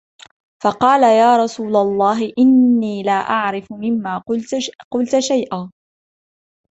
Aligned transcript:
فَقَالَ 0.63 1.03
يَا 1.03 1.37
رَسُولَ 1.37 1.75
اللَّهِ 1.75 2.33
إنِّي 2.39 3.03
لَا 3.03 3.11
أَعْرِفُ 3.21 3.67
مِمَّا 3.71 4.23
قُلْت 4.91 5.19
شَيْئًا 5.19 5.71